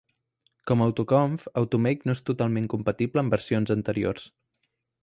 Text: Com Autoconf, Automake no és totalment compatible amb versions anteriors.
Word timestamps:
Com 0.71 0.81
Autoconf, 0.85 1.45
Automake 1.63 2.09
no 2.09 2.17
és 2.17 2.25
totalment 2.33 2.71
compatible 2.75 3.25
amb 3.25 3.39
versions 3.39 3.79
anteriors. 3.79 4.29